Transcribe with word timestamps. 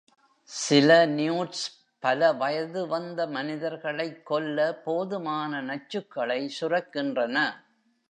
சில 0.43 1.07
newts 1.07 1.61
பல 1.99 2.33
வயதுவந்த 2.33 3.29
மனிதர்களைக் 3.29 4.25
கொல்ல 4.25 4.75
போதுமான 4.75 5.61
நச்சுக்களை 5.61 6.49
சுரக்கின்றன. 6.59 7.53